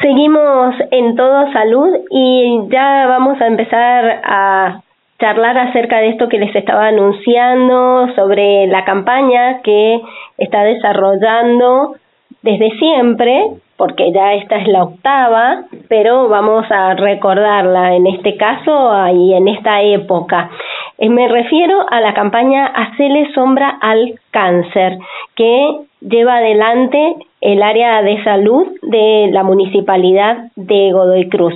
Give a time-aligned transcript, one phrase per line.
[0.00, 4.80] Seguimos en Todo Salud y ya vamos a empezar a
[5.18, 10.00] charlar acerca de esto que les estaba anunciando sobre la campaña que
[10.38, 11.96] está desarrollando
[12.40, 19.06] desde siempre, porque ya esta es la octava, pero vamos a recordarla en este caso
[19.12, 20.50] y en esta época.
[20.96, 24.98] Eh, me refiero a la campaña Hacele sombra al cáncer,
[25.36, 31.54] que lleva adelante el área de salud de la municipalidad de Godoy Cruz.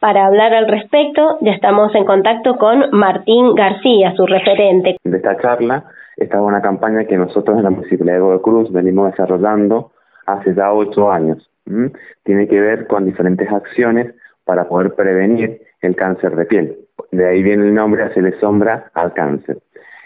[0.00, 4.96] Para hablar al respecto, ya estamos en contacto con Martín García, su referente.
[5.04, 5.84] De esta charla,
[6.16, 9.92] esta es una campaña que nosotros en la Municipalidad de Godoy Cruz venimos desarrollando
[10.26, 11.48] hace ya ocho años.
[12.24, 14.12] Tiene que ver con diferentes acciones
[14.44, 16.76] para poder prevenir el cáncer de piel.
[17.12, 19.58] De ahí viene el nombre, hacerle sombra al cáncer.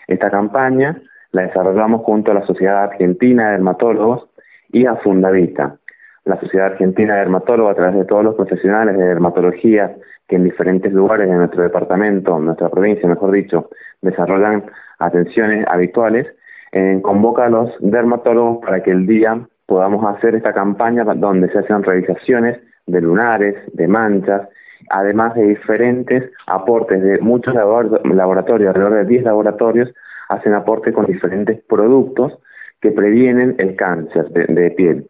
[0.06, 1.00] Esta campaña
[1.32, 4.28] la desarrollamos junto a la Sociedad Argentina de Dermatólogos
[4.76, 5.78] y a Fundavita,
[6.26, 9.96] la Sociedad Argentina de Dermatólogos, a través de todos los profesionales de dermatología
[10.28, 13.70] que en diferentes lugares de nuestro departamento, nuestra provincia, mejor dicho,
[14.02, 14.66] desarrollan
[14.98, 16.26] atenciones habituales,
[16.72, 21.60] eh, convoca a los dermatólogos para que el día podamos hacer esta campaña donde se
[21.60, 24.46] hacen realizaciones de lunares, de manchas,
[24.90, 29.94] además de diferentes aportes de muchos laboratorios, alrededor de 10 laboratorios,
[30.28, 32.38] hacen aporte con diferentes productos
[32.80, 35.08] que previenen el cáncer de piel.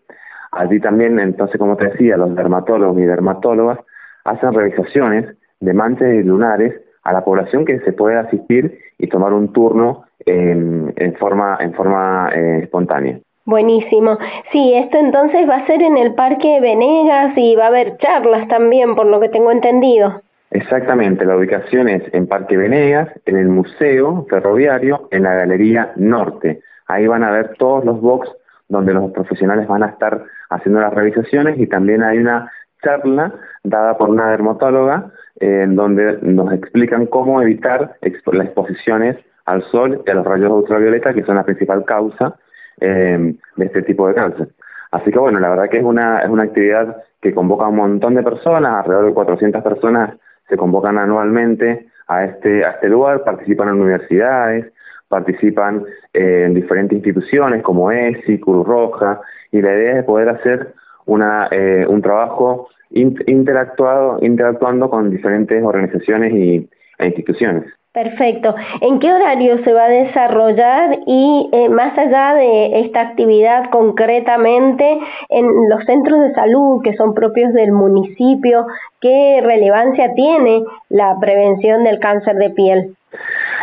[0.52, 3.78] Allí también, entonces, como te decía, los dermatólogos y dermatólogas
[4.24, 9.32] hacen revisaciones de manchas y lunares a la población que se puede asistir y tomar
[9.32, 13.18] un turno en, forma, en forma eh, espontánea.
[13.44, 14.18] Buenísimo.
[14.50, 18.48] Sí, esto entonces va a ser en el Parque Venegas y va a haber charlas
[18.48, 20.20] también, por lo que tengo entendido.
[20.50, 26.60] Exactamente, la ubicación es en Parque Venegas, en el Museo Ferroviario, en la Galería Norte.
[26.86, 28.30] Ahí van a ver todos los box
[28.68, 32.50] donde los profesionales van a estar haciendo las revisaciones y también hay una
[32.82, 40.02] charla dada por una dermatóloga en donde nos explican cómo evitar las exposiciones al sol
[40.04, 42.36] y a los rayos ultravioleta, que son la principal causa
[42.80, 44.48] eh, de este tipo de cáncer.
[44.90, 47.76] Así que bueno, la verdad que es una, es una actividad que convoca a un
[47.76, 50.16] montón de personas, alrededor de 400 personas
[50.48, 54.72] se convocan anualmente a este, a este lugar, participan en universidades,
[55.08, 59.20] participan eh, en diferentes instituciones como ESI, Cruz Roja,
[59.52, 60.74] y la idea es poder hacer
[61.06, 66.68] una, eh, un trabajo interactuado, interactuando con diferentes organizaciones y,
[66.98, 67.64] e instituciones.
[67.92, 68.54] Perfecto.
[68.82, 74.98] ¿En qué horario se va a desarrollar y eh, más allá de esta actividad concretamente
[75.30, 78.66] en los centros de salud que son propios del municipio,
[79.00, 82.96] qué relevancia tiene la prevención del cáncer de piel?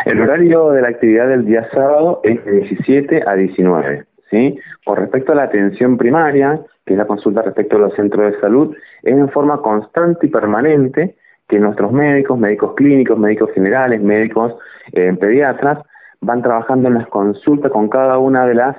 [0.04, 4.04] El horario de la actividad del día sábado es de 17 a 19.
[4.30, 4.58] ¿sí?
[4.84, 8.40] Con respecto a la atención primaria, que es la consulta respecto a los centros de
[8.40, 11.16] salud, es en forma constante y permanente
[11.48, 14.54] que nuestros médicos, médicos clínicos, médicos generales, médicos
[14.92, 15.78] eh, pediatras,
[16.20, 18.76] van trabajando en las consultas con cada una de las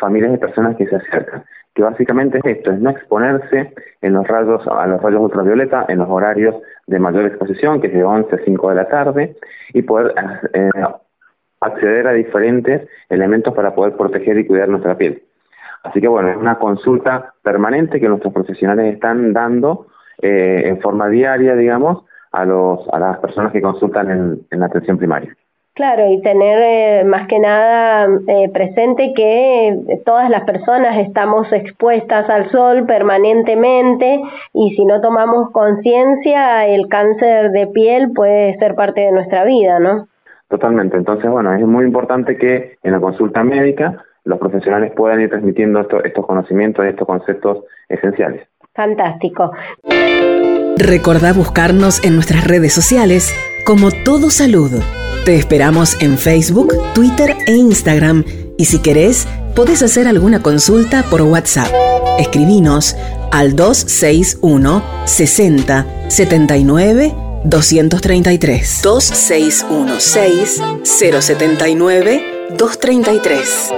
[0.00, 1.44] familias de personas que se acercan
[1.76, 5.98] que básicamente es esto, es no exponerse en los rayos, a los rayos ultravioleta en
[5.98, 6.56] los horarios
[6.86, 9.36] de mayor exposición, que es de 11 a 5 de la tarde,
[9.72, 10.14] y poder
[10.52, 10.70] eh,
[11.60, 15.22] acceder a diferentes elementos para poder proteger y cuidar nuestra piel.
[15.82, 19.86] Así que bueno, es una consulta permanente que nuestros profesionales están dando
[20.20, 24.98] eh, en forma diaria, digamos, a, los, a las personas que consultan en la atención
[24.98, 25.34] primaria.
[25.76, 32.30] Claro, y tener eh, más que nada eh, presente que todas las personas estamos expuestas
[32.30, 34.22] al sol permanentemente
[34.54, 39.78] y si no tomamos conciencia, el cáncer de piel puede ser parte de nuestra vida,
[39.78, 40.08] ¿no?
[40.48, 40.96] Totalmente.
[40.96, 45.80] Entonces, bueno, es muy importante que en la consulta médica los profesionales puedan ir transmitiendo
[45.80, 48.48] estos conocimientos y estos conceptos esenciales.
[48.72, 49.52] Fantástico.
[50.78, 53.34] Recordá buscarnos en nuestras redes sociales
[53.66, 54.70] como Todo Salud.
[55.26, 58.24] Te esperamos en Facebook, Twitter e Instagram
[58.56, 59.26] y si querés,
[59.56, 61.66] podés hacer alguna consulta por WhatsApp.
[62.16, 62.94] Escribinos
[63.32, 67.12] al 261 60 79
[67.42, 68.82] 233.
[68.84, 73.72] 2616 079 233.